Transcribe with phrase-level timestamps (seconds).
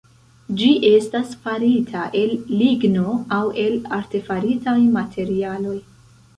[0.61, 5.81] Ĝi estas farita el ligno aŭ el artefaritaj materialoj.